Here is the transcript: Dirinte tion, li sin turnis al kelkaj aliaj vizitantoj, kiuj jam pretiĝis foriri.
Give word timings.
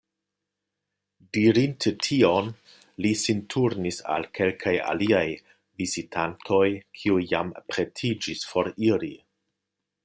Dirinte 1.37 1.91
tion, 2.07 2.49
li 3.05 3.11
sin 3.25 3.43
turnis 3.55 4.01
al 4.15 4.27
kelkaj 4.39 4.75
aliaj 4.95 5.23
vizitantoj, 5.83 6.65
kiuj 7.03 7.23
jam 7.35 7.55
pretiĝis 7.75 8.45
foriri. 8.55 9.15